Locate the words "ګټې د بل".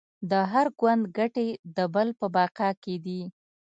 1.17-2.07